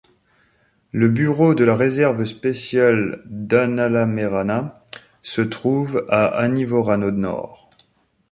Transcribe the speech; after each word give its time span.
Le 0.91 1.09
bureau 1.09 1.53
de 1.53 1.63
la 1.63 1.75
Réserve 1.75 2.23
Spéciale 2.23 3.21
d’Analamerana 3.27 4.83
se 5.21 5.41
trouve 5.41 6.07
à 6.09 6.25
Anivorano 6.39 7.11
Nord. 7.11 7.69